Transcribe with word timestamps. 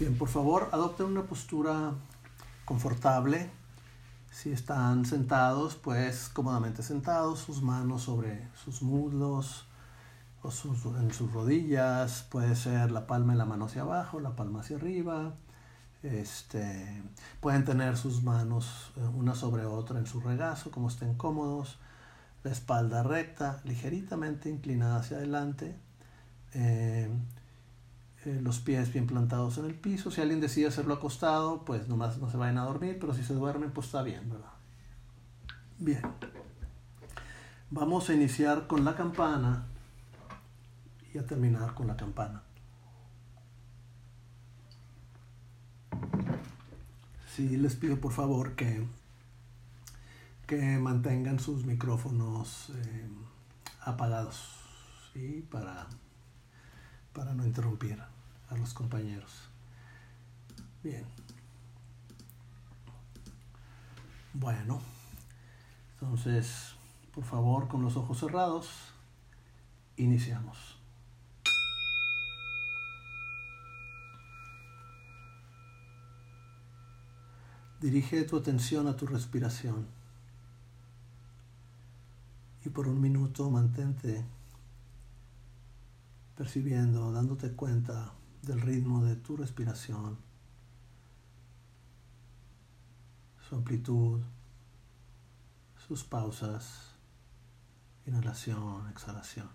Bien, 0.00 0.16
por 0.16 0.28
favor, 0.28 0.70
adopten 0.72 1.04
una 1.04 1.24
postura 1.24 1.92
confortable. 2.64 3.50
Si 4.30 4.50
están 4.50 5.04
sentados, 5.04 5.76
pues 5.76 6.30
cómodamente 6.30 6.82
sentados, 6.82 7.40
sus 7.40 7.60
manos 7.60 8.04
sobre 8.04 8.48
sus 8.54 8.80
muslos 8.80 9.66
o 10.42 10.48
en 10.98 11.12
sus 11.12 11.30
rodillas. 11.34 12.26
Puede 12.30 12.56
ser 12.56 12.90
la 12.90 13.06
palma 13.06 13.34
de 13.34 13.38
la 13.40 13.44
mano 13.44 13.66
hacia 13.66 13.82
abajo, 13.82 14.20
la 14.20 14.34
palma 14.34 14.60
hacia 14.60 14.76
arriba. 14.76 15.34
Este, 16.02 17.02
pueden 17.42 17.66
tener 17.66 17.98
sus 17.98 18.22
manos 18.22 18.92
eh, 18.96 19.00
una 19.02 19.34
sobre 19.34 19.66
otra 19.66 19.98
en 19.98 20.06
su 20.06 20.22
regazo, 20.22 20.70
como 20.70 20.88
estén 20.88 21.12
cómodos. 21.12 21.78
La 22.42 22.52
espalda 22.52 23.02
recta, 23.02 23.60
ligeramente 23.64 24.48
inclinada 24.48 24.96
hacia 24.96 25.18
adelante. 25.18 25.76
Eh, 26.54 27.10
eh, 28.26 28.38
los 28.42 28.60
pies 28.60 28.92
bien 28.92 29.06
plantados 29.06 29.56
en 29.58 29.64
el 29.64 29.74
piso. 29.74 30.10
Si 30.10 30.20
alguien 30.20 30.40
decide 30.40 30.66
hacerlo 30.66 30.94
acostado, 30.94 31.64
pues 31.64 31.88
nomás 31.88 32.18
no 32.18 32.30
se 32.30 32.36
vayan 32.36 32.58
a 32.58 32.64
dormir, 32.64 32.98
pero 33.00 33.14
si 33.14 33.24
se 33.24 33.34
duermen, 33.34 33.70
pues 33.70 33.86
está 33.86 34.02
bien, 34.02 34.28
¿verdad? 34.28 34.52
Bien. 35.78 36.02
Vamos 37.70 38.10
a 38.10 38.14
iniciar 38.14 38.66
con 38.66 38.84
la 38.84 38.94
campana 38.94 39.64
y 41.14 41.18
a 41.18 41.26
terminar 41.26 41.72
con 41.74 41.86
la 41.86 41.96
campana. 41.96 42.42
Sí, 47.34 47.56
les 47.56 47.76
pido 47.76 47.98
por 48.00 48.12
favor 48.12 48.54
que, 48.54 48.86
que 50.46 50.78
mantengan 50.78 51.38
sus 51.38 51.64
micrófonos 51.64 52.70
eh, 52.74 53.08
apagados, 53.82 54.58
¿sí? 55.14 55.46
Para 55.50 55.86
para 57.12 57.34
no 57.34 57.44
interrumpir 57.44 58.00
a 58.48 58.56
los 58.56 58.74
compañeros. 58.74 59.48
Bien. 60.82 61.04
Bueno, 64.32 64.80
entonces, 65.94 66.74
por 67.12 67.24
favor, 67.24 67.68
con 67.68 67.82
los 67.82 67.96
ojos 67.96 68.18
cerrados, 68.18 68.68
iniciamos. 69.96 70.78
Dirige 77.80 78.24
tu 78.24 78.36
atención 78.36 78.86
a 78.88 78.96
tu 78.96 79.06
respiración 79.06 79.86
y 82.64 82.68
por 82.68 82.88
un 82.88 83.00
minuto 83.00 83.50
mantente 83.50 84.24
percibiendo, 86.40 87.12
dándote 87.12 87.52
cuenta 87.52 88.14
del 88.40 88.62
ritmo 88.62 89.04
de 89.04 89.14
tu 89.14 89.36
respiración, 89.36 90.16
su 93.46 93.56
amplitud, 93.56 94.22
sus 95.86 96.02
pausas, 96.02 96.94
inhalación, 98.06 98.88
exhalación. 98.88 99.50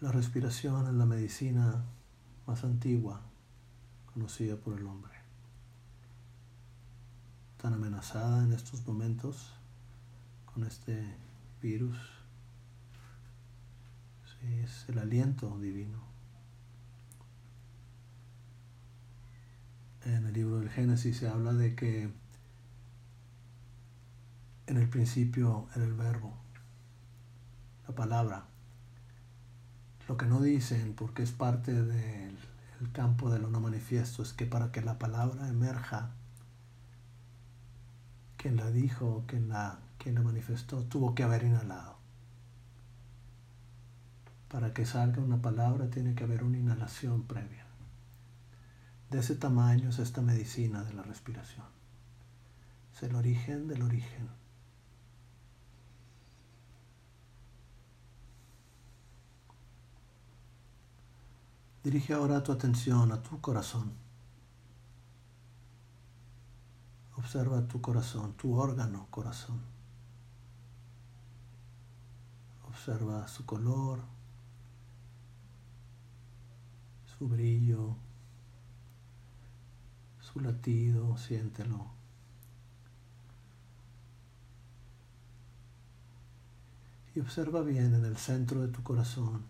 La 0.00 0.10
respiración 0.10 0.86
es 0.86 0.94
la 0.94 1.04
medicina 1.04 1.84
más 2.46 2.64
antigua 2.64 3.20
conocida 4.06 4.56
por 4.56 4.78
el 4.78 4.86
hombre 4.86 5.17
tan 7.58 7.74
amenazada 7.74 8.44
en 8.44 8.52
estos 8.52 8.86
momentos 8.86 9.52
con 10.46 10.64
este 10.64 11.16
virus. 11.60 11.98
es 14.62 14.88
el 14.88 14.98
aliento 14.98 15.58
divino. 15.58 15.98
En 20.04 20.26
el 20.26 20.32
libro 20.32 20.60
del 20.60 20.70
Génesis 20.70 21.18
se 21.18 21.28
habla 21.28 21.52
de 21.52 21.74
que 21.74 22.10
en 24.68 24.76
el 24.76 24.88
principio 24.88 25.68
era 25.74 25.84
el 25.84 25.94
verbo, 25.94 26.36
la 27.88 27.94
palabra. 27.94 28.46
Lo 30.06 30.16
que 30.16 30.26
no 30.26 30.40
dicen, 30.40 30.94
porque 30.94 31.24
es 31.24 31.32
parte 31.32 31.72
del 31.72 32.38
campo 32.92 33.30
de 33.30 33.40
lo 33.40 33.50
no 33.50 33.60
manifiesto, 33.60 34.22
es 34.22 34.32
que 34.32 34.46
para 34.46 34.70
que 34.70 34.80
la 34.80 34.98
palabra 34.98 35.48
emerja 35.48 36.14
quien 38.38 38.56
la 38.56 38.70
dijo, 38.70 39.24
quien 39.26 39.48
la, 39.48 39.80
manifestó, 40.22 40.84
tuvo 40.84 41.14
que 41.14 41.24
haber 41.24 41.42
inhalado. 41.42 41.98
Para 44.48 44.72
que 44.72 44.86
salga 44.86 45.20
una 45.20 45.42
palabra 45.42 45.90
tiene 45.90 46.14
que 46.14 46.24
haber 46.24 46.42
una 46.44 46.56
inhalación 46.56 47.24
previa. 47.24 47.66
De 49.10 49.18
ese 49.18 49.34
tamaño 49.34 49.90
es 49.90 49.98
esta 49.98 50.22
medicina 50.22 50.84
de 50.84 50.94
la 50.94 51.02
respiración. 51.02 51.66
Es 52.94 53.02
el 53.02 53.14
origen 53.16 53.68
del 53.68 53.82
origen. 53.82 54.28
Dirige 61.82 62.14
ahora 62.14 62.42
tu 62.42 62.52
atención 62.52 63.12
a 63.12 63.22
tu 63.22 63.40
corazón. 63.40 64.07
Observa 67.18 67.66
tu 67.66 67.80
corazón, 67.80 68.34
tu 68.34 68.54
órgano 68.54 69.08
corazón. 69.10 69.60
Observa 72.68 73.26
su 73.26 73.44
color, 73.44 73.98
su 77.18 77.28
brillo, 77.28 77.96
su 80.20 80.38
latido, 80.38 81.18
siéntelo. 81.18 81.86
Y 87.16 87.20
observa 87.20 87.62
bien 87.62 87.94
en 87.94 88.04
el 88.04 88.16
centro 88.16 88.60
de 88.60 88.68
tu 88.68 88.84
corazón 88.84 89.42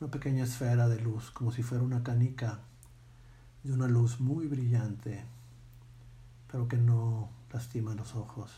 una 0.00 0.10
pequeña 0.10 0.42
esfera 0.42 0.88
de 0.88 1.00
luz, 1.00 1.30
como 1.30 1.52
si 1.52 1.62
fuera 1.62 1.84
una 1.84 2.02
canica 2.02 2.58
de 3.62 3.72
una 3.72 3.86
luz 3.86 4.20
muy 4.20 4.48
brillante 4.48 5.24
pero 6.56 6.68
que 6.68 6.78
no 6.78 7.28
lastima 7.52 7.94
los 7.94 8.14
ojos. 8.14 8.50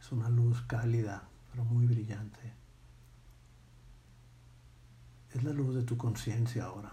Es 0.00 0.12
una 0.12 0.28
luz 0.28 0.62
cálida, 0.68 1.24
pero 1.50 1.64
muy 1.64 1.84
brillante. 1.84 2.52
Es 5.32 5.42
la 5.42 5.52
luz 5.52 5.74
de 5.74 5.82
tu 5.82 5.96
conciencia 5.96 6.66
ahora. 6.66 6.92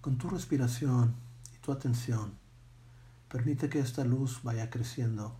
Con 0.00 0.16
tu 0.16 0.30
respiración 0.30 1.16
y 1.52 1.58
tu 1.58 1.72
atención, 1.72 2.34
permite 3.28 3.68
que 3.68 3.80
esta 3.80 4.04
luz 4.04 4.44
vaya 4.44 4.70
creciendo, 4.70 5.34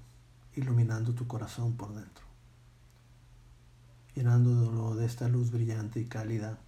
iluminando 0.56 1.15
tu 1.15 1.28
corazón 1.28 1.77
por 1.77 1.95
dentro, 1.95 2.25
llenándolo 4.16 4.97
de 4.97 5.06
esta 5.06 5.28
luz 5.28 5.53
brillante 5.53 6.01
y 6.01 6.06
cálida 6.06 6.59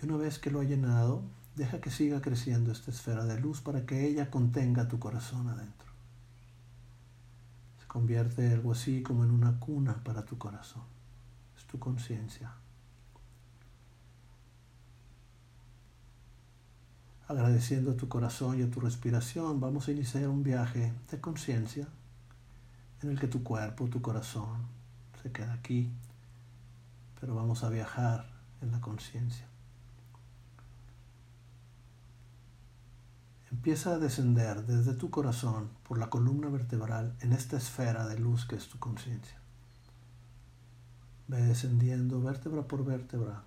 y 0.00 0.06
una 0.06 0.16
vez 0.16 0.38
que 0.38 0.50
lo 0.50 0.60
ha 0.60 0.64
llenado, 0.64 1.22
deja 1.56 1.80
que 1.80 1.90
siga 1.90 2.20
creciendo 2.20 2.72
esta 2.72 2.90
esfera 2.90 3.24
de 3.24 3.38
luz 3.38 3.60
para 3.60 3.84
que 3.84 4.06
ella 4.06 4.30
contenga 4.30 4.88
tu 4.88 4.98
corazón 4.98 5.48
adentro. 5.48 5.90
Se 7.80 7.86
convierte 7.86 8.50
algo 8.52 8.72
así 8.72 9.02
como 9.02 9.24
en 9.24 9.30
una 9.30 9.58
cuna 9.58 10.02
para 10.02 10.24
tu 10.24 10.38
corazón. 10.38 10.84
Es 11.56 11.64
tu 11.66 11.78
conciencia. 11.78 12.52
Agradeciendo 17.28 17.92
a 17.92 17.96
tu 17.96 18.08
corazón 18.08 18.58
y 18.58 18.62
a 18.62 18.70
tu 18.70 18.80
respiración, 18.80 19.60
vamos 19.60 19.86
a 19.86 19.92
iniciar 19.92 20.28
un 20.28 20.42
viaje 20.42 20.92
de 21.10 21.20
conciencia 21.20 21.86
en 23.02 23.10
el 23.10 23.20
que 23.20 23.28
tu 23.28 23.42
cuerpo, 23.42 23.88
tu 23.88 24.02
corazón, 24.02 24.66
se 25.22 25.30
queda 25.30 25.52
aquí, 25.52 25.90
pero 27.20 27.34
vamos 27.34 27.62
a 27.62 27.68
viajar 27.68 28.26
en 28.62 28.72
la 28.72 28.80
conciencia. 28.80 29.49
Empieza 33.52 33.94
a 33.94 33.98
descender 33.98 34.64
desde 34.64 34.94
tu 34.94 35.10
corazón 35.10 35.70
por 35.82 35.98
la 35.98 36.08
columna 36.08 36.48
vertebral 36.48 37.16
en 37.20 37.32
esta 37.32 37.56
esfera 37.56 38.06
de 38.06 38.16
luz 38.16 38.46
que 38.46 38.54
es 38.54 38.68
tu 38.68 38.78
conciencia. 38.78 39.36
Ve 41.26 41.42
descendiendo 41.42 42.20
vértebra 42.20 42.62
por 42.62 42.84
vértebra 42.84 43.42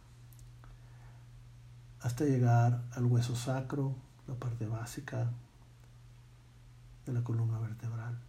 hasta 2.02 2.26
llegar 2.26 2.84
al 2.92 3.06
hueso 3.06 3.34
sacro, 3.34 3.96
la 4.28 4.36
parte 4.36 4.66
básica 4.66 5.32
de 7.06 7.14
la 7.14 7.24
columna 7.24 7.60
vertebral. 7.60 8.20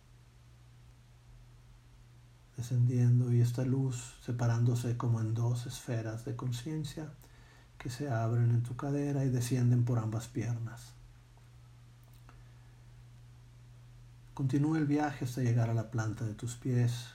Descendiendo 2.57 3.33
y 3.33 3.41
esta 3.41 3.65
luz 3.65 4.15
separándose 4.21 4.97
como 4.97 5.21
en 5.21 5.35
dos 5.35 5.67
esferas 5.67 6.25
de 6.25 6.37
conciencia 6.37 7.09
que 7.79 7.91
se 7.91 8.09
abren 8.09 8.53
en 8.53 8.63
tu 8.63 8.77
cadera 8.77 9.25
y 9.25 9.29
descienden 9.29 9.85
por 9.85 9.99
ambas 9.99 10.29
piernas 10.29 10.94
Continúa 14.35 14.79
el 14.79 14.87
viaje 14.87 15.25
hasta 15.25 15.43
llegar 15.43 15.71
a 15.71 15.75
la 15.75 15.93
planta 15.93 16.25
de 16.25 16.35
tus 16.35 16.57
pies, 16.57 17.11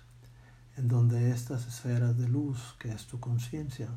en 0.77 0.87
donde 0.87 1.31
estas 1.31 1.67
esferas 1.67 2.17
de 2.17 2.29
luz, 2.29 2.75
que 2.79 2.93
es 2.93 3.07
tu 3.07 3.19
conciencia, 3.19 3.89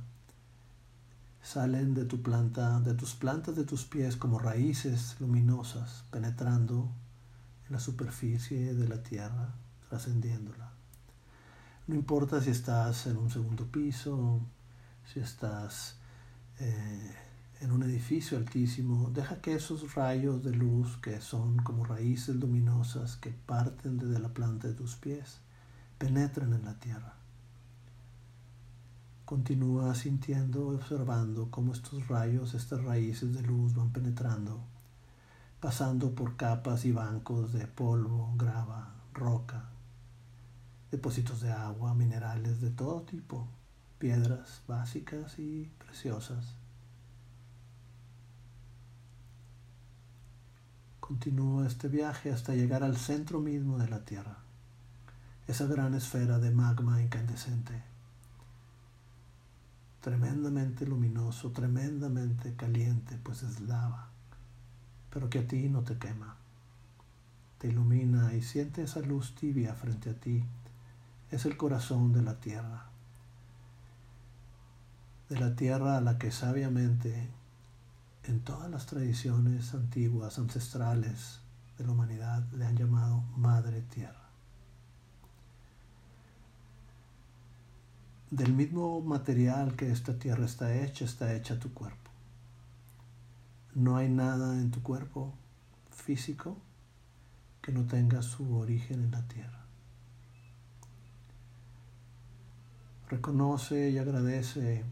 salen 1.40 1.94
de 1.94 2.04
tu 2.04 2.20
planta, 2.20 2.80
de 2.80 2.94
tus 2.94 3.14
plantas 3.14 3.54
de 3.54 3.62
tus 3.62 3.84
pies 3.84 4.16
como 4.16 4.40
raíces 4.40 5.14
luminosas, 5.20 6.02
penetrando 6.10 6.90
en 7.68 7.72
la 7.72 7.78
superficie 7.78 8.74
de 8.74 8.88
la 8.88 9.00
tierra, 9.04 9.54
trascendiéndola. 9.88 10.72
No 11.86 11.94
importa 11.94 12.40
si 12.40 12.50
estás 12.50 13.06
en 13.06 13.18
un 13.18 13.30
segundo 13.30 13.66
piso, 13.66 14.40
si 15.12 15.20
estás 15.20 15.96
eh, 16.58 17.14
altísimo, 18.32 19.10
deja 19.10 19.40
que 19.40 19.54
esos 19.54 19.94
rayos 19.94 20.42
de 20.42 20.50
luz 20.50 20.96
que 20.96 21.20
son 21.20 21.56
como 21.58 21.84
raíces 21.84 22.34
luminosas 22.34 23.16
que 23.16 23.30
parten 23.30 23.96
desde 23.96 24.18
la 24.18 24.28
planta 24.28 24.66
de 24.68 24.74
tus 24.74 24.96
pies, 24.96 25.38
penetren 25.98 26.52
en 26.52 26.64
la 26.64 26.78
tierra. 26.80 27.14
Continúa 29.24 29.94
sintiendo, 29.94 30.68
observando 30.68 31.50
cómo 31.50 31.72
estos 31.72 32.08
rayos, 32.08 32.54
estas 32.54 32.82
raíces 32.82 33.34
de 33.34 33.42
luz 33.42 33.74
van 33.74 33.92
penetrando, 33.92 34.60
pasando 35.60 36.14
por 36.14 36.36
capas 36.36 36.84
y 36.84 36.92
bancos 36.92 37.52
de 37.52 37.66
polvo, 37.66 38.34
grava, 38.36 38.94
roca, 39.14 39.70
depósitos 40.90 41.40
de 41.40 41.52
agua, 41.52 41.94
minerales 41.94 42.60
de 42.60 42.70
todo 42.70 43.02
tipo, 43.02 43.46
piedras 43.98 44.62
básicas 44.66 45.38
y 45.38 45.70
preciosas. 45.78 46.61
Continúa 51.12 51.66
este 51.66 51.88
viaje 51.88 52.32
hasta 52.32 52.54
llegar 52.54 52.82
al 52.82 52.96
centro 52.96 53.38
mismo 53.38 53.76
de 53.76 53.86
la 53.86 54.02
Tierra, 54.02 54.38
esa 55.46 55.66
gran 55.66 55.92
esfera 55.92 56.38
de 56.38 56.50
magma 56.50 57.02
incandescente 57.02 57.82
tremendamente 60.00 60.86
luminoso, 60.86 61.52
tremendamente 61.52 62.56
caliente, 62.56 63.18
pues 63.22 63.42
es 63.42 63.60
lava, 63.60 64.08
pero 65.10 65.28
que 65.28 65.40
a 65.40 65.46
ti 65.46 65.68
no 65.68 65.82
te 65.82 65.98
quema. 65.98 66.36
Te 67.58 67.68
ilumina 67.68 68.32
y 68.32 68.40
siente 68.40 68.82
esa 68.82 69.00
luz 69.00 69.34
tibia 69.34 69.74
frente 69.74 70.08
a 70.08 70.14
ti. 70.14 70.42
Es 71.30 71.44
el 71.44 71.58
corazón 71.58 72.14
de 72.14 72.22
la 72.22 72.40
tierra. 72.40 72.86
De 75.28 75.38
la 75.38 75.54
tierra 75.54 75.98
a 75.98 76.00
la 76.00 76.16
que 76.18 76.32
sabiamente 76.32 77.28
en 78.24 78.40
todas 78.40 78.70
las 78.70 78.86
tradiciones 78.86 79.74
antiguas, 79.74 80.38
ancestrales 80.38 81.40
de 81.78 81.84
la 81.84 81.92
humanidad, 81.92 82.44
le 82.52 82.66
han 82.66 82.76
llamado 82.76 83.22
Madre 83.36 83.82
Tierra. 83.82 84.22
del 88.32 88.54
mismo 88.54 89.02
material 89.02 89.76
que 89.76 89.92
esta 89.92 90.18
tierra 90.18 90.46
está 90.46 90.74
hecha, 90.74 91.04
está 91.04 91.34
hecha 91.34 91.60
tu 91.60 91.74
cuerpo. 91.74 92.10
No 93.74 93.98
hay 93.98 94.08
nada 94.08 94.54
en 94.54 94.70
tu 94.70 94.82
cuerpo 94.82 95.34
físico 95.90 96.56
que 97.60 97.72
no 97.72 97.84
tenga 97.84 98.22
su 98.22 98.56
origen 98.56 99.04
en 99.04 99.10
la 99.10 99.28
tierra. 99.28 99.66
Reconoce 103.10 103.90
y 103.90 103.98
agradece 103.98 104.82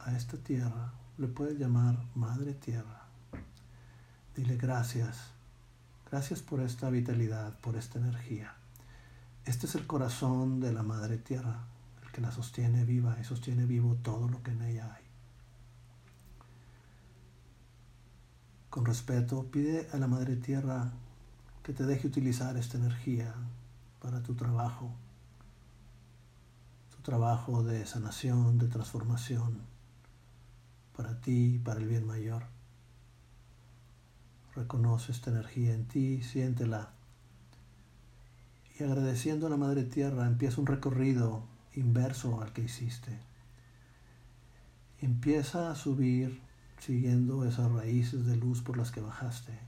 a 0.00 0.14
esta 0.14 0.36
tierra, 0.36 0.92
le 1.18 1.28
puedes 1.28 1.58
llamar 1.58 2.04
Madre 2.14 2.54
Tierra. 2.54 3.02
Dile 4.34 4.56
gracias, 4.56 5.32
gracias 6.10 6.40
por 6.40 6.60
esta 6.60 6.88
vitalidad, 6.88 7.58
por 7.60 7.76
esta 7.76 7.98
energía. 7.98 8.54
Este 9.44 9.66
es 9.66 9.74
el 9.74 9.86
corazón 9.86 10.60
de 10.60 10.72
la 10.72 10.82
Madre 10.82 11.18
Tierra 11.18 11.64
que 12.12 12.20
la 12.20 12.30
sostiene 12.30 12.84
viva 12.84 13.16
y 13.20 13.24
sostiene 13.24 13.66
vivo 13.66 13.96
todo 14.02 14.28
lo 14.28 14.42
que 14.42 14.52
en 14.52 14.62
ella 14.62 14.94
hay. 14.94 15.04
Con 18.70 18.86
respeto, 18.86 19.44
pide 19.50 19.88
a 19.92 19.98
la 19.98 20.06
Madre 20.06 20.36
Tierra 20.36 20.92
que 21.62 21.72
te 21.72 21.84
deje 21.84 22.06
utilizar 22.06 22.56
esta 22.56 22.78
energía 22.78 23.34
para 24.00 24.22
tu 24.22 24.34
trabajo, 24.34 24.90
tu 26.96 27.02
trabajo 27.02 27.62
de 27.62 27.84
sanación, 27.86 28.58
de 28.58 28.68
transformación, 28.68 29.71
para 30.96 31.20
ti, 31.20 31.60
para 31.64 31.80
el 31.80 31.88
bien 31.88 32.06
mayor. 32.06 32.44
Reconoce 34.54 35.12
esta 35.12 35.30
energía 35.30 35.72
en 35.74 35.86
ti, 35.86 36.22
siéntela. 36.22 36.90
Y 38.78 38.84
agradeciendo 38.84 39.46
a 39.46 39.50
la 39.50 39.56
Madre 39.56 39.84
Tierra, 39.84 40.26
empieza 40.26 40.60
un 40.60 40.66
recorrido 40.66 41.44
inverso 41.74 42.40
al 42.40 42.52
que 42.52 42.62
hiciste. 42.62 43.18
Empieza 45.00 45.70
a 45.70 45.74
subir 45.74 46.40
siguiendo 46.78 47.44
esas 47.44 47.70
raíces 47.70 48.26
de 48.26 48.36
luz 48.36 48.60
por 48.60 48.76
las 48.76 48.90
que 48.90 49.00
bajaste, 49.00 49.58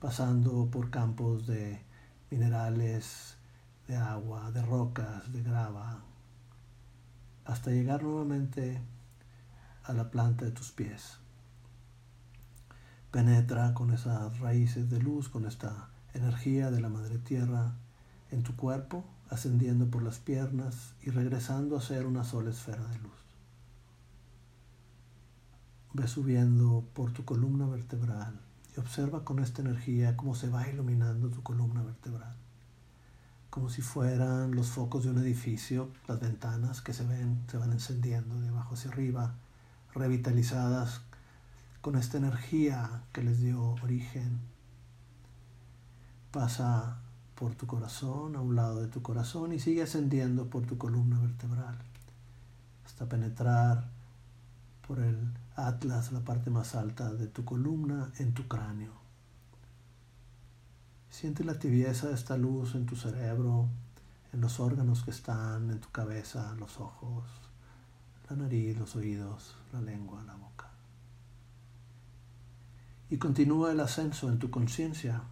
pasando 0.00 0.68
por 0.70 0.90
campos 0.90 1.46
de 1.46 1.80
minerales, 2.30 3.36
de 3.88 3.96
agua, 3.96 4.50
de 4.50 4.62
rocas, 4.62 5.32
de 5.32 5.42
grava, 5.42 6.02
hasta 7.44 7.70
llegar 7.70 8.02
nuevamente 8.02 8.80
a 9.84 9.92
la 9.92 10.10
planta 10.10 10.44
de 10.44 10.50
tus 10.50 10.72
pies. 10.72 11.18
Penetra 13.10 13.74
con 13.74 13.92
esas 13.92 14.38
raíces 14.40 14.90
de 14.90 14.98
luz, 14.98 15.28
con 15.28 15.46
esta 15.46 15.88
energía 16.14 16.70
de 16.70 16.80
la 16.80 16.88
Madre 16.88 17.18
Tierra 17.18 17.74
en 18.30 18.42
tu 18.42 18.56
cuerpo 18.56 19.04
ascendiendo 19.30 19.86
por 19.90 20.02
las 20.02 20.18
piernas 20.18 20.94
y 21.02 21.10
regresando 21.10 21.76
a 21.76 21.80
ser 21.80 22.06
una 22.06 22.24
sola 22.24 22.50
esfera 22.50 22.86
de 22.88 22.98
luz. 22.98 23.12
Ve 25.92 26.08
subiendo 26.08 26.84
por 26.94 27.12
tu 27.12 27.24
columna 27.24 27.66
vertebral 27.66 28.40
y 28.76 28.80
observa 28.80 29.24
con 29.24 29.38
esta 29.38 29.62
energía 29.62 30.16
cómo 30.16 30.34
se 30.34 30.48
va 30.48 30.68
iluminando 30.68 31.30
tu 31.30 31.42
columna 31.42 31.82
vertebral. 31.82 32.34
Como 33.50 33.68
si 33.68 33.82
fueran 33.82 34.54
los 34.56 34.68
focos 34.68 35.04
de 35.04 35.10
un 35.10 35.18
edificio, 35.18 35.90
las 36.08 36.20
ventanas 36.20 36.80
que 36.80 36.92
se 36.92 37.06
ven, 37.06 37.44
se 37.48 37.56
van 37.56 37.72
encendiendo 37.72 38.40
de 38.40 38.48
abajo 38.48 38.74
hacia 38.74 38.90
arriba, 38.90 39.34
revitalizadas 39.94 41.02
con 41.80 41.96
esta 41.96 42.18
energía 42.18 43.02
que 43.12 43.22
les 43.22 43.40
dio 43.40 43.76
origen. 43.82 44.40
Pasa 46.30 46.98
por 47.34 47.54
tu 47.54 47.66
corazón, 47.66 48.36
a 48.36 48.40
un 48.40 48.56
lado 48.56 48.80
de 48.80 48.88
tu 48.88 49.02
corazón 49.02 49.52
y 49.52 49.58
sigue 49.58 49.82
ascendiendo 49.82 50.48
por 50.48 50.66
tu 50.66 50.78
columna 50.78 51.18
vertebral 51.18 51.78
hasta 52.94 53.08
penetrar 53.08 53.88
por 54.86 55.00
el 55.00 55.32
atlas, 55.56 56.12
la 56.12 56.20
parte 56.20 56.50
más 56.50 56.74
alta 56.74 57.12
de 57.12 57.26
tu 57.26 57.44
columna, 57.44 58.12
en 58.18 58.34
tu 58.34 58.46
cráneo. 58.46 58.92
Siente 61.10 61.42
la 61.42 61.58
tibieza 61.58 62.08
de 62.08 62.14
esta 62.14 62.36
luz 62.36 62.74
en 62.74 62.86
tu 62.86 62.96
cerebro, 62.96 63.68
en 64.32 64.40
los 64.40 64.60
órganos 64.60 65.02
que 65.02 65.10
están 65.10 65.70
en 65.70 65.80
tu 65.80 65.90
cabeza, 65.90 66.54
los 66.58 66.78
ojos, 66.78 67.24
la 68.28 68.36
nariz, 68.36 68.78
los 68.78 68.96
oídos, 68.96 69.56
la 69.72 69.80
lengua, 69.80 70.22
la 70.24 70.34
boca. 70.34 70.70
Y 73.10 73.18
continúa 73.18 73.72
el 73.72 73.80
ascenso 73.80 74.28
en 74.28 74.38
tu 74.38 74.50
conciencia 74.50 75.22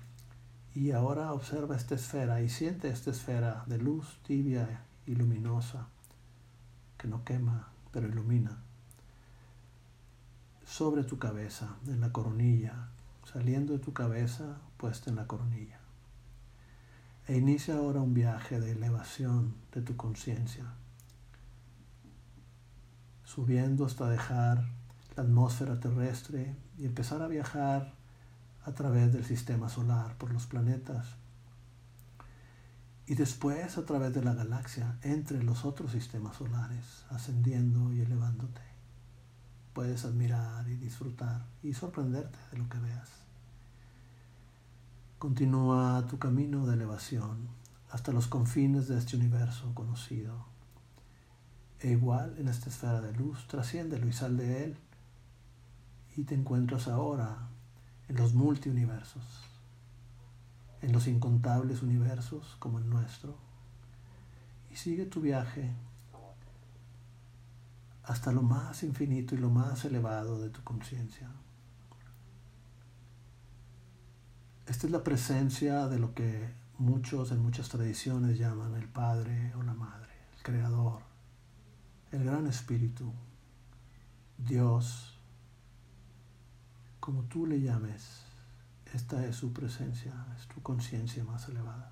y 0.74 0.90
ahora 0.92 1.32
observa 1.32 1.76
esta 1.76 1.94
esfera 1.94 2.40
y 2.42 2.48
siente 2.48 2.88
esta 2.88 3.10
esfera 3.10 3.64
de 3.66 3.78
luz 3.78 4.18
tibia 4.24 4.84
y 5.06 5.14
luminosa 5.14 5.88
que 6.98 7.08
no 7.08 7.24
quema, 7.24 7.68
pero 7.90 8.06
ilumina. 8.06 8.62
Sobre 10.64 11.02
tu 11.02 11.18
cabeza, 11.18 11.76
en 11.86 12.00
la 12.00 12.12
coronilla, 12.12 12.88
saliendo 13.24 13.72
de 13.72 13.80
tu 13.80 13.92
cabeza, 13.92 14.58
puesta 14.76 15.10
en 15.10 15.16
la 15.16 15.26
coronilla. 15.26 15.80
E 17.26 17.36
inicia 17.36 17.76
ahora 17.76 18.00
un 18.00 18.14
viaje 18.14 18.60
de 18.60 18.72
elevación 18.72 19.54
de 19.72 19.82
tu 19.82 19.96
conciencia, 19.96 20.74
subiendo 23.34 23.86
hasta 23.86 24.10
dejar 24.10 24.68
la 25.16 25.22
atmósfera 25.22 25.80
terrestre 25.80 26.54
y 26.76 26.84
empezar 26.84 27.22
a 27.22 27.28
viajar 27.28 27.94
a 28.64 28.72
través 28.72 29.10
del 29.12 29.24
sistema 29.24 29.70
solar, 29.70 30.18
por 30.18 30.32
los 30.32 30.46
planetas, 30.46 31.16
y 33.06 33.14
después 33.14 33.78
a 33.78 33.86
través 33.86 34.12
de 34.12 34.22
la 34.22 34.34
galaxia, 34.34 34.98
entre 35.02 35.42
los 35.42 35.64
otros 35.64 35.92
sistemas 35.92 36.36
solares, 36.36 37.06
ascendiendo 37.08 37.92
y 37.92 38.02
elevándote. 38.02 38.60
Puedes 39.72 40.04
admirar 40.04 40.68
y 40.68 40.76
disfrutar 40.76 41.46
y 41.62 41.72
sorprenderte 41.72 42.38
de 42.50 42.58
lo 42.58 42.68
que 42.68 42.78
veas. 42.80 43.08
Continúa 45.18 46.06
tu 46.06 46.18
camino 46.18 46.66
de 46.66 46.74
elevación 46.74 47.48
hasta 47.90 48.12
los 48.12 48.26
confines 48.26 48.88
de 48.88 48.98
este 48.98 49.16
universo 49.16 49.74
conocido. 49.74 50.51
E 51.82 51.90
igual 51.90 52.36
en 52.38 52.48
esta 52.48 52.70
esfera 52.70 53.00
de 53.00 53.12
luz, 53.12 53.46
trasciéndelo 53.48 54.06
y 54.06 54.12
sal 54.12 54.36
de 54.36 54.64
él. 54.64 54.76
Y 56.16 56.24
te 56.24 56.34
encuentras 56.34 56.88
ahora 56.88 57.48
en 58.08 58.16
los 58.16 58.34
multiuniversos, 58.34 59.24
en 60.80 60.92
los 60.92 61.06
incontables 61.06 61.82
universos 61.82 62.56
como 62.58 62.78
el 62.78 62.88
nuestro 62.88 63.36
y 64.72 64.76
sigue 64.76 65.04
tu 65.04 65.20
viaje 65.20 65.70
hasta 68.04 68.32
lo 68.32 68.42
más 68.42 68.82
infinito 68.82 69.34
y 69.34 69.38
lo 69.38 69.50
más 69.50 69.84
elevado 69.84 70.40
de 70.40 70.50
tu 70.50 70.62
conciencia. 70.64 71.28
Esta 74.66 74.86
es 74.86 74.92
la 74.92 75.04
presencia 75.04 75.88
de 75.88 75.98
lo 75.98 76.14
que 76.14 76.48
muchos 76.78 77.32
en 77.32 77.42
muchas 77.42 77.68
tradiciones 77.68 78.38
llaman 78.38 78.74
el 78.74 78.88
Padre 78.88 79.54
o 79.56 79.62
la 79.62 79.74
Madre, 79.74 80.12
el 80.36 80.42
Creador, 80.42 81.11
el 82.12 82.24
Gran 82.24 82.46
Espíritu, 82.46 83.10
Dios, 84.36 85.18
como 87.00 87.22
tú 87.24 87.46
le 87.46 87.60
llames, 87.60 88.22
esta 88.92 89.24
es 89.24 89.36
su 89.36 89.52
presencia, 89.52 90.12
es 90.38 90.46
tu 90.46 90.60
conciencia 90.62 91.24
más 91.24 91.48
elevada. 91.48 91.90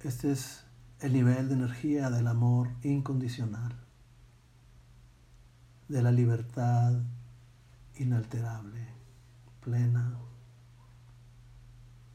Este 0.00 0.30
es 0.30 0.64
el 1.00 1.12
nivel 1.12 1.48
de 1.48 1.54
energía 1.54 2.10
del 2.10 2.28
amor 2.28 2.70
incondicional, 2.82 3.74
de 5.88 6.02
la 6.02 6.12
libertad 6.12 7.02
inalterable, 7.96 8.86
plena, 9.60 10.16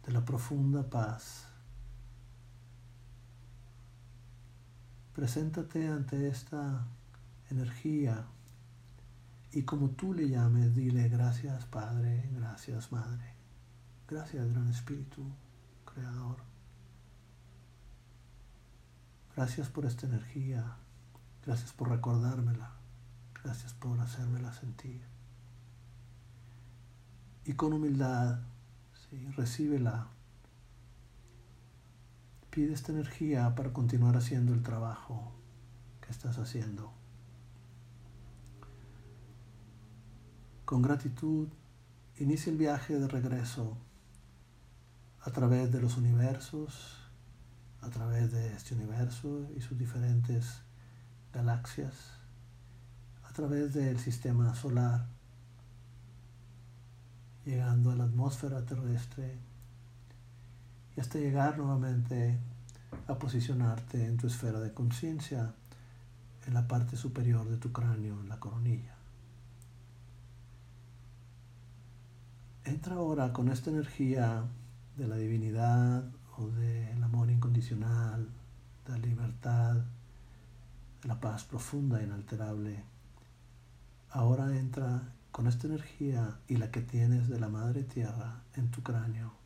de 0.05 0.13
la 0.13 0.23
profunda 0.23 0.89
paz. 0.89 1.52
Preséntate 5.13 5.87
ante 5.87 6.27
esta 6.27 6.85
energía 7.51 8.25
y 9.51 9.61
como 9.61 9.91
tú 9.91 10.13
le 10.13 10.27
llames, 10.27 10.73
dile 10.73 11.07
gracias 11.09 11.65
Padre, 11.65 12.27
gracias 12.33 12.91
Madre, 12.91 13.35
gracias 14.07 14.51
Gran 14.51 14.67
Espíritu, 14.67 15.23
Creador. 15.85 16.37
Gracias 19.35 19.69
por 19.69 19.85
esta 19.85 20.07
energía, 20.07 20.77
gracias 21.45 21.71
por 21.71 21.89
recordármela, 21.89 22.71
gracias 23.43 23.73
por 23.73 23.99
hacérmela 23.99 24.51
sentir. 24.53 25.01
Y 27.45 27.53
con 27.53 27.73
humildad, 27.73 28.39
¿sí? 29.09 29.27
Pide 32.53 32.71
esta 32.71 32.91
energía 32.91 33.55
para 33.55 33.73
continuar 33.73 34.15
haciendo 34.15 34.53
el 34.53 34.61
trabajo 34.61 35.31
que 36.01 36.11
estás 36.11 36.37
haciendo. 36.37 36.93
Con 40.63 40.83
gratitud, 40.83 41.47
inicia 42.19 42.51
el 42.51 42.59
viaje 42.59 42.99
de 42.99 43.07
regreso 43.07 43.75
a 45.21 45.31
través 45.31 45.71
de 45.71 45.81
los 45.81 45.97
universos, 45.97 47.09
a 47.81 47.89
través 47.89 48.31
de 48.31 48.53
este 48.53 48.75
universo 48.75 49.47
y 49.57 49.61
sus 49.61 49.75
diferentes 49.75 50.61
galaxias, 51.33 51.95
a 53.23 53.33
través 53.33 53.73
del 53.73 53.97
sistema 53.97 54.53
solar, 54.53 55.07
llegando 57.45 57.89
a 57.89 57.95
la 57.95 58.03
atmósfera 58.03 58.63
terrestre 58.63 59.39
y 60.95 61.01
hasta 61.01 61.19
llegar 61.19 61.57
nuevamente 61.57 62.39
a 63.07 63.17
posicionarte 63.17 64.05
en 64.05 64.17
tu 64.17 64.27
esfera 64.27 64.59
de 64.59 64.73
conciencia, 64.73 65.53
en 66.45 66.53
la 66.53 66.67
parte 66.67 66.95
superior 66.97 67.47
de 67.49 67.57
tu 67.57 67.71
cráneo, 67.71 68.19
en 68.19 68.29
la 68.29 68.39
coronilla. 68.39 68.95
Entra 72.65 72.95
ahora 72.95 73.33
con 73.33 73.49
esta 73.49 73.69
energía 73.69 74.43
de 74.97 75.07
la 75.07 75.17
divinidad 75.17 76.05
o 76.37 76.47
del 76.47 77.03
amor 77.03 77.29
incondicional, 77.29 78.29
de 78.85 78.91
la 78.91 78.97
libertad, 78.99 79.75
de 81.01 81.07
la 81.07 81.19
paz 81.19 81.43
profunda 81.43 81.99
e 81.99 82.05
inalterable. 82.05 82.83
Ahora 84.09 84.55
entra 84.57 85.13
con 85.31 85.47
esta 85.47 85.67
energía 85.67 86.39
y 86.47 86.57
la 86.57 86.71
que 86.71 86.81
tienes 86.81 87.27
de 87.27 87.39
la 87.39 87.49
Madre 87.49 87.83
Tierra 87.83 88.43
en 88.55 88.69
tu 88.69 88.83
cráneo 88.83 89.42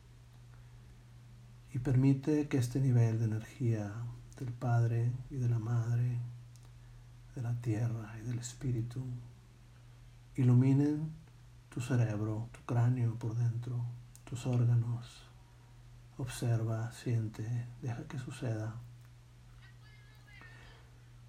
y 1.78 1.80
permite 1.80 2.48
que 2.48 2.58
este 2.58 2.80
nivel 2.80 3.20
de 3.20 3.26
energía 3.26 3.92
del 4.36 4.52
Padre 4.52 5.12
y 5.30 5.36
de 5.36 5.48
la 5.48 5.60
Madre, 5.60 6.18
de 7.36 7.40
la 7.42 7.54
Tierra 7.60 8.16
y 8.20 8.26
del 8.26 8.40
Espíritu 8.40 9.00
iluminen 10.34 11.12
tu 11.68 11.80
cerebro, 11.80 12.48
tu 12.50 12.58
cráneo 12.66 13.14
por 13.14 13.36
dentro, 13.36 13.84
tus 14.24 14.44
órganos. 14.44 15.22
Observa, 16.16 16.90
siente, 16.90 17.68
deja 17.80 18.02
que 18.08 18.18
suceda. 18.18 18.74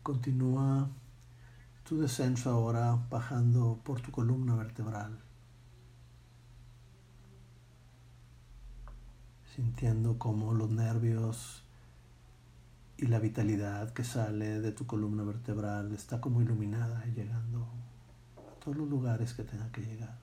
Continúa 0.01 0.89
tu 1.87 1.99
descenso 2.01 2.49
ahora 2.49 2.97
bajando 3.11 3.79
por 3.83 4.01
tu 4.01 4.09
columna 4.09 4.55
vertebral, 4.55 5.15
sintiendo 9.59 10.17
como 10.17 10.53
los 10.53 10.69
nervios 10.69 11.63
y 12.95 13.07
la 13.07 13.19
vitalidad 13.19 13.91
que 13.91 14.05
sale 14.05 14.61
de 14.61 14.71
tu 14.71 14.87
columna 14.87 15.23
vertebral 15.23 15.91
está 15.91 16.21
como 16.21 16.41
iluminada 16.41 17.03
y 17.05 17.11
llegando 17.11 17.67
a 18.37 18.57
todos 18.61 18.77
los 18.77 18.87
lugares 18.87 19.33
que 19.33 19.43
tenga 19.43 19.69
que 19.73 19.81
llegar 19.81 20.17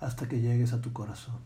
hasta 0.00 0.28
que 0.28 0.42
llegues 0.42 0.74
a 0.74 0.82
tu 0.82 0.92
corazón. 0.92 1.38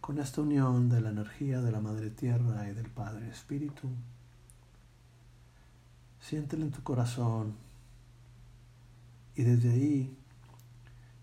Con 0.00 0.18
esta 0.18 0.40
unión 0.40 0.88
de 0.88 1.00
la 1.00 1.10
energía 1.10 1.60
de 1.60 1.70
la 1.70 1.80
Madre 1.80 2.10
Tierra 2.10 2.68
y 2.68 2.74
del 2.74 2.90
Padre 2.90 3.28
Espíritu, 3.28 3.88
siéntela 6.18 6.64
en 6.64 6.72
tu 6.72 6.82
corazón 6.82 7.54
y 9.36 9.44
desde 9.44 9.70
ahí 9.70 10.16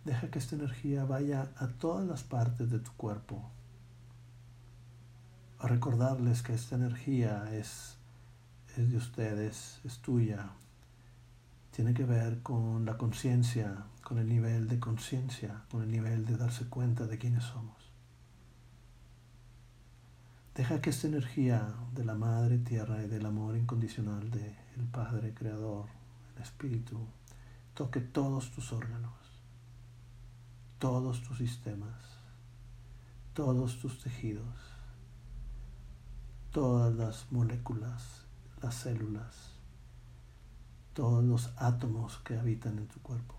deja 0.05 0.29
que 0.29 0.39
esta 0.39 0.55
energía 0.55 1.05
vaya 1.05 1.49
a 1.57 1.67
todas 1.67 2.05
las 2.07 2.23
partes 2.23 2.69
de 2.69 2.79
tu 2.79 2.91
cuerpo. 2.93 3.49
A 5.59 5.67
recordarles 5.67 6.41
que 6.41 6.53
esta 6.53 6.75
energía 6.75 7.49
es, 7.53 7.97
es 8.77 8.91
de 8.91 8.97
ustedes, 8.97 9.79
es 9.85 9.99
tuya, 9.99 10.49
tiene 11.71 11.93
que 11.93 12.05
ver 12.05 12.43
con 12.43 12.85
la 12.85 12.97
conciencia, 12.97 13.85
con 14.03 14.19
el 14.19 14.29
nivel 14.29 14.67
de 14.67 14.79
conciencia, 14.79 15.63
con 15.71 15.81
el 15.81 15.89
nivel 15.89 16.25
de 16.25 16.37
darse 16.37 16.65
cuenta 16.65 17.07
de 17.07 17.17
quiénes 17.17 17.45
somos. 17.45 17.83
Deja 20.53 20.81
que 20.81 20.91
esta 20.91 21.07
energía 21.07 21.73
de 21.95 22.05
la 22.05 22.13
Madre 22.13 22.59
Tierra 22.59 23.01
y 23.01 23.07
del 23.07 23.25
amor 23.25 23.57
incondicional 23.57 24.29
del 24.29 24.85
Padre 24.91 25.33
Creador, 25.33 25.87
el 26.35 26.43
Espíritu, 26.43 26.99
toque 27.73 28.01
todos 28.01 28.51
tus 28.51 28.71
órganos, 28.71 29.22
todos 30.83 31.23
tus 31.23 31.37
sistemas, 31.37 31.95
todos 33.33 33.79
tus 33.79 34.03
tejidos, 34.03 34.53
todas 36.51 36.93
las 36.93 37.31
moléculas, 37.31 38.25
las 38.61 38.75
células, 38.75 39.53
todos 40.91 41.23
los 41.23 41.53
átomos 41.55 42.17
que 42.25 42.37
habitan 42.37 42.79
en 42.79 42.89
tu 42.89 42.99
cuerpo 42.99 43.35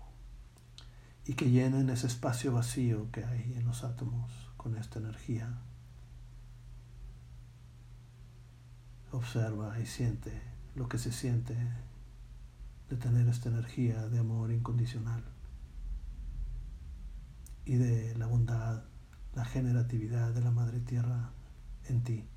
y 1.23 1.35
que 1.35 1.51
llenen 1.51 1.91
ese 1.91 2.07
espacio 2.07 2.51
vacío 2.51 3.11
que 3.11 3.23
hay 3.23 3.53
en 3.55 3.65
los 3.67 3.83
átomos 3.83 4.31
con 4.57 4.75
esta 4.75 4.97
energía. 4.97 5.55
Observa 9.11 9.79
y 9.79 9.85
siente 9.85 10.41
lo 10.73 10.89
que 10.89 10.97
se 10.97 11.11
siente 11.11 11.55
de 12.89 12.97
tener 12.97 13.27
esta 13.27 13.49
energía 13.49 14.07
de 14.07 14.17
amor 14.17 14.51
incondicional 14.51 15.34
y 17.65 17.75
de 17.75 18.15
la 18.15 18.27
bondad, 18.27 18.83
la 19.33 19.45
generatividad 19.45 20.33
de 20.33 20.41
la 20.41 20.51
Madre 20.51 20.79
Tierra 20.79 21.31
en 21.87 22.03
ti. 22.03 22.27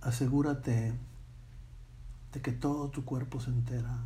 Asegúrate 0.00 0.94
de 2.32 2.42
que 2.42 2.52
todo 2.52 2.90
tu 2.90 3.04
cuerpo 3.04 3.40
se 3.40 3.50
entera. 3.50 3.98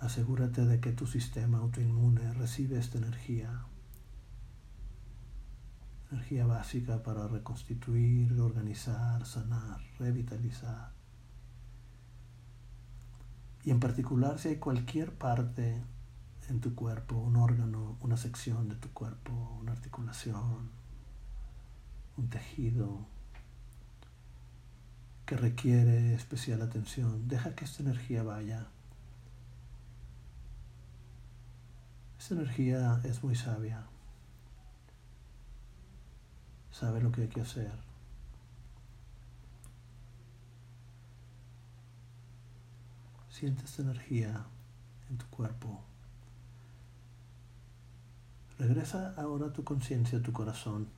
Asegúrate 0.00 0.66
de 0.66 0.80
que 0.80 0.92
tu 0.92 1.06
sistema 1.06 1.58
autoinmune 1.58 2.34
recibe 2.34 2.78
esta 2.78 2.98
energía, 2.98 3.64
energía 6.10 6.46
básica 6.46 7.02
para 7.02 7.26
reconstituir, 7.26 8.38
organizar, 8.38 9.24
sanar, 9.24 9.80
revitalizar. 9.98 10.93
Y 13.64 13.70
en 13.70 13.80
particular 13.80 14.38
si 14.38 14.48
hay 14.48 14.56
cualquier 14.56 15.12
parte 15.12 15.82
en 16.48 16.60
tu 16.60 16.74
cuerpo, 16.74 17.16
un 17.16 17.36
órgano, 17.36 17.96
una 18.00 18.16
sección 18.16 18.68
de 18.68 18.76
tu 18.76 18.90
cuerpo, 18.90 19.32
una 19.60 19.72
articulación, 19.72 20.70
un 22.16 22.28
tejido, 22.28 23.06
que 25.26 25.36
requiere 25.36 26.14
especial 26.14 26.60
atención. 26.60 27.26
Deja 27.28 27.54
que 27.54 27.64
esta 27.64 27.82
energía 27.82 28.22
vaya 28.22 28.68
Esta 32.24 32.36
energía 32.36 33.02
es 33.04 33.22
muy 33.22 33.34
sabia. 33.34 33.84
Sabe 36.70 37.02
lo 37.02 37.12
que 37.12 37.20
hay 37.20 37.28
que 37.28 37.42
hacer. 37.42 37.70
Siente 43.44 43.66
esta 43.66 43.82
energía 43.82 44.42
en 45.10 45.18
tu 45.18 45.26
cuerpo. 45.26 45.82
Regresa 48.58 49.12
ahora 49.18 49.52
tu 49.52 49.64
conciencia 49.64 50.18
a 50.18 50.22
tu 50.22 50.32
corazón. 50.32 50.88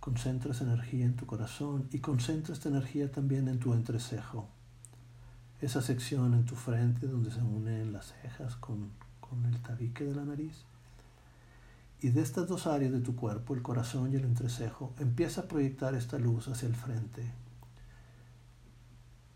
Concentra 0.00 0.50
esa 0.50 0.64
energía 0.64 1.04
en 1.04 1.14
tu 1.14 1.26
corazón 1.26 1.86
y 1.92 2.00
concentra 2.00 2.54
esta 2.54 2.70
energía 2.70 3.08
también 3.08 3.46
en 3.46 3.60
tu 3.60 3.72
entrecejo. 3.72 4.48
Esa 5.60 5.80
sección 5.80 6.34
en 6.34 6.44
tu 6.44 6.56
frente 6.56 7.06
donde 7.06 7.30
se 7.30 7.40
unen 7.40 7.92
las 7.92 8.12
cejas 8.20 8.56
con, 8.56 8.90
con 9.20 9.44
el 9.44 9.62
tabique 9.62 10.02
de 10.02 10.16
la 10.16 10.24
nariz. 10.24 10.64
Y 12.00 12.08
de 12.08 12.20
estas 12.20 12.48
dos 12.48 12.66
áreas 12.66 12.90
de 12.90 13.00
tu 13.00 13.14
cuerpo, 13.14 13.54
el 13.54 13.62
corazón 13.62 14.12
y 14.12 14.16
el 14.16 14.24
entrecejo, 14.24 14.92
empieza 14.98 15.42
a 15.42 15.46
proyectar 15.46 15.94
esta 15.94 16.18
luz 16.18 16.48
hacia 16.48 16.66
el 16.66 16.74
frente. 16.74 17.32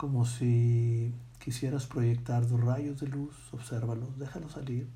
Como 0.02 0.26
si 0.26 1.14
quisieras 1.38 1.86
proyectar 1.86 2.48
dos 2.48 2.60
rayos 2.60 2.98
de 3.00 3.06
luz, 3.06 3.36
obsérvalos, 3.52 4.18
déjalos 4.18 4.50
salir, 4.50 4.88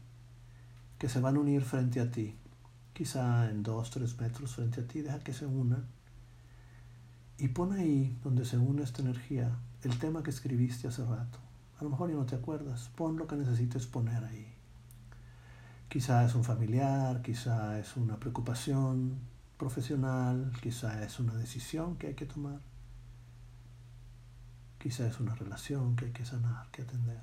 que 0.98 1.08
se 1.08 1.20
van 1.20 1.36
a 1.36 1.38
unir 1.38 1.62
frente 1.62 2.00
a 2.00 2.10
ti, 2.10 2.34
quizá 2.92 3.48
en 3.48 3.62
dos, 3.62 3.90
tres 3.90 4.18
metros 4.18 4.56
frente 4.56 4.80
a 4.80 4.84
ti, 4.88 5.02
deja 5.02 5.20
que 5.20 5.32
se 5.32 5.46
unan. 5.46 5.86
Y 7.38 7.46
pon 7.46 7.70
ahí, 7.70 8.18
donde 8.24 8.44
se 8.44 8.58
une 8.58 8.82
esta 8.82 9.00
energía, 9.00 9.56
el 9.84 9.96
tema 9.96 10.24
que 10.24 10.30
escribiste 10.30 10.88
hace 10.88 11.04
rato. 11.04 11.38
A 11.78 11.84
lo 11.84 11.90
mejor 11.90 12.10
ya 12.10 12.16
no 12.16 12.26
te 12.26 12.34
acuerdas, 12.34 12.90
pon 12.96 13.16
lo 13.16 13.28
que 13.28 13.36
necesites 13.36 13.86
poner 13.86 14.24
ahí. 14.24 14.52
Quizá 15.88 16.24
es 16.24 16.34
un 16.34 16.42
familiar, 16.42 17.22
quizá 17.22 17.78
es 17.78 17.96
una 17.96 18.18
preocupación 18.18 19.20
profesional, 19.56 20.50
quizá 20.60 21.04
es 21.04 21.20
una 21.20 21.34
decisión 21.36 21.94
que 21.94 22.08
hay 22.08 22.14
que 22.14 22.26
tomar, 22.26 22.58
quizá 24.86 25.04
es 25.08 25.18
una 25.18 25.34
relación 25.34 25.96
que 25.96 26.04
hay 26.04 26.12
que 26.12 26.24
sanar, 26.24 26.70
que 26.70 26.82
atender. 26.82 27.20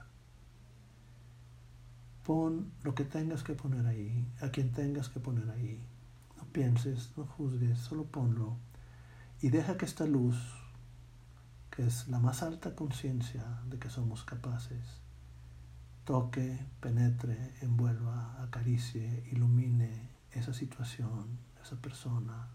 Pon 2.25 2.73
lo 2.83 2.93
que 2.93 3.05
tengas 3.05 3.41
que 3.41 3.53
poner 3.53 3.85
ahí, 3.87 4.27
a 4.41 4.49
quien 4.49 4.73
tengas 4.73 5.07
que 5.07 5.21
poner 5.21 5.49
ahí. 5.49 5.81
No 6.35 6.43
pienses, 6.51 7.13
no 7.15 7.25
juzgues, 7.25 7.79
solo 7.79 8.03
ponlo. 8.03 8.57
Y 9.39 9.47
deja 9.47 9.77
que 9.77 9.85
esta 9.85 10.05
luz, 10.05 10.35
que 11.71 11.87
es 11.87 12.09
la 12.09 12.19
más 12.19 12.43
alta 12.43 12.75
conciencia 12.75 13.45
de 13.69 13.79
que 13.79 13.89
somos 13.89 14.25
capaces, 14.25 14.99
toque, 16.03 16.59
penetre, 16.81 17.53
envuelva, 17.61 18.43
acaricie, 18.43 19.23
ilumine 19.31 20.09
esa 20.33 20.53
situación, 20.53 21.39
esa 21.63 21.77
persona, 21.77 22.49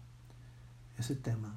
ese 0.99 1.15
tema. 1.15 1.55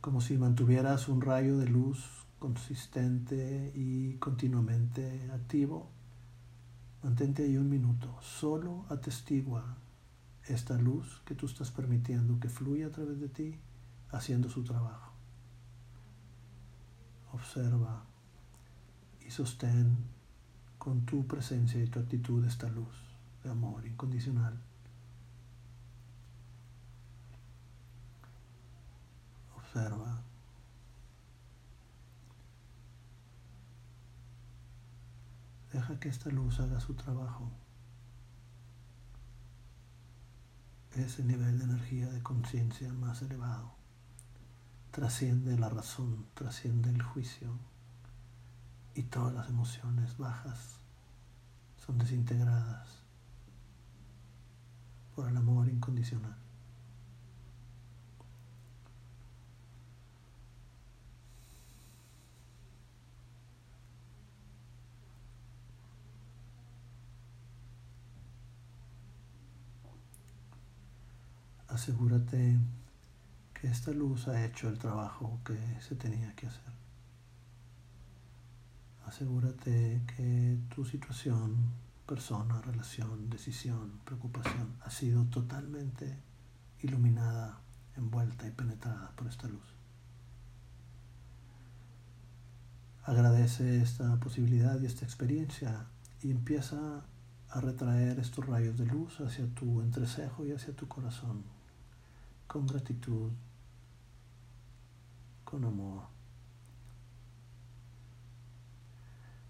Como 0.00 0.22
si 0.22 0.38
mantuvieras 0.38 1.08
un 1.08 1.20
rayo 1.20 1.58
de 1.58 1.68
luz 1.68 2.24
consistente 2.38 3.70
y 3.74 4.14
continuamente 4.14 5.30
activo. 5.30 5.90
Mantente 7.02 7.44
ahí 7.44 7.58
un 7.58 7.68
minuto, 7.68 8.16
solo 8.22 8.86
atestigua 8.88 9.76
esta 10.46 10.78
luz 10.78 11.20
que 11.26 11.34
tú 11.34 11.46
estás 11.46 11.70
permitiendo 11.70 12.40
que 12.40 12.48
fluya 12.48 12.86
a 12.86 12.90
través 12.90 13.20
de 13.20 13.28
ti, 13.28 13.58
haciendo 14.10 14.48
su 14.48 14.64
trabajo. 14.64 15.12
Observa 17.32 18.04
y 19.24 19.30
sostén 19.30 19.96
con 20.78 21.04
tu 21.04 21.26
presencia 21.26 21.82
y 21.82 21.86
tu 21.86 22.00
actitud 22.00 22.44
esta 22.46 22.68
luz 22.70 22.94
de 23.44 23.50
amor 23.50 23.86
incondicional. 23.86 24.58
Observa. 29.72 30.20
Deja 35.72 36.00
que 36.00 36.08
esta 36.08 36.28
luz 36.30 36.58
haga 36.58 36.80
su 36.80 36.94
trabajo. 36.94 37.48
Ese 40.96 41.22
nivel 41.22 41.58
de 41.58 41.64
energía 41.66 42.08
de 42.08 42.20
conciencia 42.20 42.92
más 42.92 43.22
elevado 43.22 43.72
trasciende 44.90 45.56
la 45.56 45.68
razón, 45.68 46.26
trasciende 46.34 46.90
el 46.90 47.02
juicio 47.02 47.56
y 48.94 49.04
todas 49.04 49.32
las 49.32 49.48
emociones 49.48 50.18
bajas 50.18 50.80
son 51.86 51.96
desintegradas 51.98 52.88
por 55.14 55.28
el 55.28 55.36
amor 55.36 55.68
incondicional. 55.68 56.49
Asegúrate 71.80 72.58
que 73.54 73.66
esta 73.66 73.90
luz 73.92 74.28
ha 74.28 74.44
hecho 74.44 74.68
el 74.68 74.78
trabajo 74.78 75.40
que 75.42 75.56
se 75.80 75.94
tenía 75.94 76.36
que 76.36 76.46
hacer 76.46 76.80
asegúrate 79.06 80.02
que 80.06 80.58
tu 80.74 80.84
situación, 80.84 81.56
persona, 82.06 82.60
relación, 82.60 83.28
decisión, 83.28 83.98
preocupación 84.04 84.76
ha 84.82 84.90
sido 84.90 85.24
totalmente 85.24 86.16
iluminada, 86.80 87.58
envuelta 87.96 88.46
y 88.46 88.50
penetrada 88.50 89.12
por 89.16 89.26
esta 89.26 89.48
luz. 89.48 89.74
Agradece 93.04 93.82
esta 93.82 94.20
posibilidad 94.20 94.78
y 94.80 94.86
esta 94.86 95.04
experiencia 95.04 95.86
y 96.22 96.30
empieza 96.30 97.04
a 97.48 97.60
retraer 97.60 98.20
estos 98.20 98.46
rayos 98.46 98.78
de 98.78 98.86
luz 98.86 99.18
hacia 99.20 99.46
tu 99.54 99.80
entrecejo 99.80 100.46
y 100.46 100.52
hacia 100.52 100.76
tu 100.76 100.86
corazón 100.86 101.42
con 102.50 102.66
gratitud, 102.66 103.30
con 105.44 105.64
amor. 105.64 106.02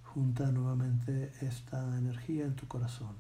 Junta 0.04 0.52
nuevamente 0.52 1.32
esta 1.40 1.96
energía 1.96 2.44
en 2.44 2.56
tu 2.56 2.68
corazón. 2.68 3.16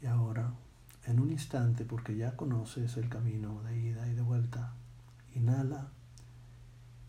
Y 0.00 0.06
ahora, 0.06 0.54
en 1.04 1.20
un 1.20 1.30
instante, 1.30 1.84
porque 1.84 2.16
ya 2.16 2.34
conoces 2.34 2.96
el 2.96 3.10
camino 3.10 3.62
de 3.64 3.78
ida 3.78 4.08
y 4.08 4.14
de 4.14 4.22
vuelta, 4.22 4.72
inhala 5.34 5.90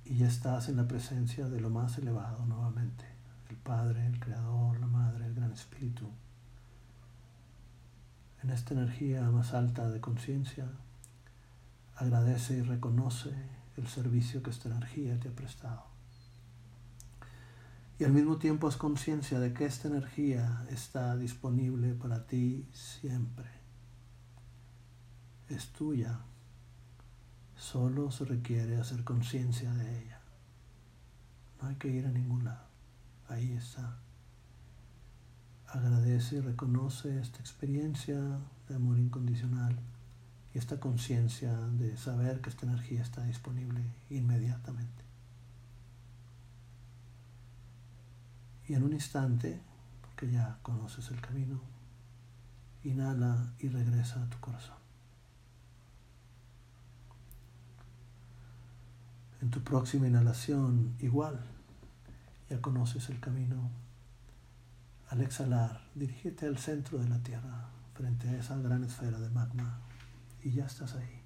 y 0.03 0.17
ya 0.17 0.27
estás 0.27 0.67
en 0.67 0.75
la 0.75 0.87
presencia 0.89 1.47
de 1.47 1.61
lo 1.61 1.69
más 1.69 1.97
elevado 1.97 2.45
nuevamente, 2.45 3.05
el 3.49 3.55
Padre, 3.55 4.05
el 4.05 4.19
Creador, 4.19 4.77
la 4.81 4.87
Madre, 4.87 5.27
el 5.27 5.33
Gran 5.33 5.53
Espíritu. 5.53 6.09
En 8.43 8.49
esta 8.49 8.73
energía 8.73 9.21
más 9.30 9.54
alta 9.54 9.89
de 9.89 10.01
conciencia, 10.01 10.67
agradece 11.95 12.58
y 12.58 12.62
reconoce 12.62 13.32
el 13.77 13.88
servicio 13.88 14.41
que 14.41 14.49
esta 14.49 14.69
energía 14.69 15.19
te 15.19 15.30
ha 15.30 15.32
prestado. 15.32 15.86
Y 17.99 18.04
al 18.04 18.13
mismo 18.13 18.38
tiempo 18.38 18.67
es 18.67 18.77
conciencia 18.77 19.39
de 19.39 19.54
que 19.54 19.65
esta 19.65 19.88
energía 19.88 20.65
está 20.71 21.15
disponible 21.17 21.93
para 21.93 22.25
ti 22.25 22.67
siempre. 22.73 23.47
Es 25.49 25.67
tuya. 25.67 26.21
Solo 27.56 28.10
se 28.10 28.25
requiere 28.25 28.77
hacer 28.80 29.04
conciencia 29.04 29.71
de 29.73 30.04
ella. 30.04 30.19
No 31.62 31.67
hay 31.67 31.75
que 31.75 31.89
ir 31.89 32.08
a 32.08 32.12
ningún 32.12 32.43
lado. 32.43 32.65
Ahí 33.27 33.51
está. 33.51 33.99
Agradece 35.73 36.36
y 36.36 36.41
reconoce 36.41 37.21
esta 37.21 37.39
experiencia 37.39 38.19
de 38.67 38.75
amor 38.75 38.99
incondicional 38.99 39.79
y 40.53 40.57
esta 40.57 40.81
conciencia 40.81 41.55
de 41.55 41.95
saber 41.95 42.41
que 42.41 42.49
esta 42.49 42.65
energía 42.65 43.01
está 43.01 43.23
disponible 43.23 43.81
inmediatamente. 44.10 45.05
Y 48.67 48.73
en 48.73 48.84
un 48.84 48.91
instante, 48.91 49.62
porque 50.01 50.29
ya 50.29 50.60
conoces 50.62 51.10
el 51.10 51.21
camino, 51.21 51.62
inhala 52.84 53.53
y 53.60 53.69
regresa 53.69 54.21
a 54.21 54.29
tu 54.29 54.39
corazón. 54.39 54.75
En 59.41 59.49
tu 59.49 59.62
próxima 59.62 60.07
inhalación, 60.07 60.95
igual, 60.99 61.39
ya 62.49 62.62
conoces 62.62 63.10
el 63.10 63.21
camino. 63.21 63.71
Al 65.12 65.19
exhalar, 65.19 65.82
dirígete 65.93 66.47
al 66.47 66.58
centro 66.58 66.97
de 66.97 67.10
la 67.10 67.21
Tierra, 67.21 67.67
frente 67.93 68.30
a 68.30 68.38
esa 68.38 68.58
gran 68.58 68.86
esfera 68.86 69.19
de 69.19 69.30
magma 69.30 69.82
y 70.41 70.52
ya 70.52 70.65
estás 70.65 70.95
ahí. 70.95 71.21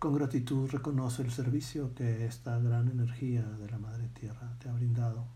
Con 0.00 0.12
gratitud 0.12 0.68
reconoce 0.68 1.22
el 1.22 1.30
servicio 1.30 1.94
que 1.94 2.26
esta 2.26 2.58
gran 2.58 2.88
energía 2.88 3.44
de 3.44 3.70
la 3.70 3.78
Madre 3.78 4.08
Tierra 4.08 4.56
te 4.58 4.68
ha 4.68 4.72
brindado. 4.72 5.28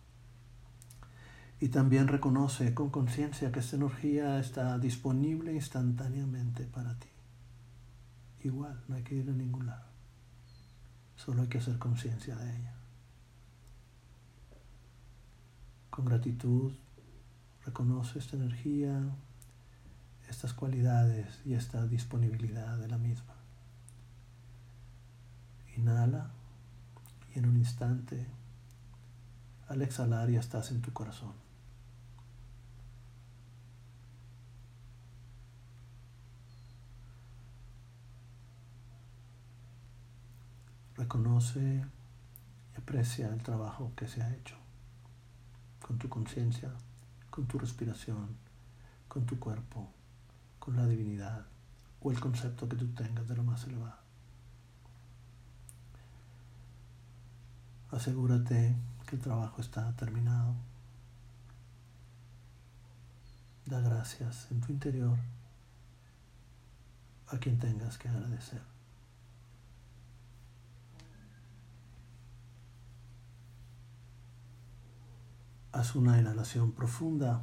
Y 1.61 1.69
también 1.69 2.09
reconoce 2.09 2.75
con 2.75 2.91
conciencia 2.91 3.53
que 3.53 3.61
esta 3.61 3.77
energía 3.77 4.41
está 4.41 4.77
disponible 4.81 5.55
instantáneamente 5.55 6.65
para 6.65 6.99
ti. 6.99 7.11
Igual, 8.43 8.83
no 8.89 8.97
hay 8.97 9.05
que 9.05 9.15
ir 9.15 9.31
a 9.31 9.33
ningún 9.33 9.67
lado. 9.67 9.87
Solo 11.15 11.43
hay 11.43 11.49
que 11.49 11.59
hacer 11.59 11.79
conciencia 11.79 12.35
de 12.35 12.57
ella. 12.57 12.84
Con 15.95 16.07
gratitud 16.07 16.73
reconoce 17.65 18.19
esta 18.19 18.35
energía, 18.35 19.01
estas 20.29 20.53
cualidades 20.53 21.41
y 21.45 21.55
esta 21.55 21.87
disponibilidad 21.87 22.77
de 22.79 22.89
la 22.89 22.99
misma. 22.99 23.37
Inhala 25.77 26.33
y 27.33 27.39
en 27.39 27.47
un 27.47 27.57
instante, 27.59 28.27
al 29.69 29.83
exhalar 29.83 30.29
ya 30.29 30.41
estás 30.41 30.73
en 30.73 30.83
tu 30.83 30.93
corazón. 30.93 31.35
Reconoce 40.97 41.85
y 42.75 42.81
aprecia 42.81 43.29
el 43.29 43.41
trabajo 43.45 43.93
que 43.95 44.09
se 44.09 44.21
ha 44.25 44.35
hecho 44.35 44.64
con 45.87 45.99
tu 45.99 46.09
conciencia, 46.09 46.71
con 47.29 47.47
tu 47.47 47.59
respiración, 47.59 48.37
con 49.07 49.27
tu 49.27 49.39
cuerpo, 49.39 49.93
con 50.59 50.77
la 50.77 50.87
divinidad 50.87 51.45
o 52.01 52.11
el 52.11 52.19
concepto 52.19 52.67
que 52.67 52.77
tú 52.77 52.89
tengas 52.95 53.29
de 53.29 53.37
lo 53.37 53.45
más 53.45 53.65
elevado. 53.65 53.99
Asegúrate 57.91 58.75
que 59.07 59.17
el 59.17 59.23
trabajo 59.23 59.61
está 59.61 59.93
terminado. 59.93 60.55
Da 63.67 63.81
gracias 63.81 64.51
en 64.51 64.63
tu 64.63 64.73
interior 64.73 65.19
a 67.29 67.37
quien 67.37 67.59
tengas 67.59 67.99
que 67.99 68.09
agradecer. 68.09 68.74
Haz 75.75 75.97
una 75.97 76.21
inhalación 76.21 76.71
profunda 76.71 77.43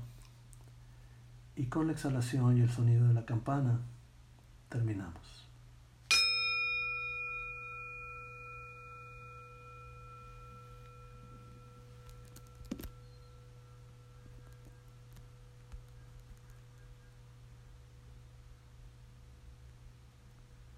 y 1.57 1.65
con 1.65 1.87
la 1.87 1.91
exhalación 1.91 2.57
y 2.57 2.61
el 2.61 2.69
sonido 2.69 3.05
de 3.09 3.13
la 3.13 3.25
campana 3.25 3.81
terminamos. 4.69 5.40